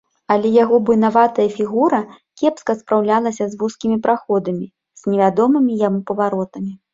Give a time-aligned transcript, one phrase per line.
[0.35, 1.99] Але яго буйнаватая фігура
[2.39, 4.65] кепска спраўлялася з вузкімі праходамі,
[5.03, 6.73] з невядомымі яму паваротамі.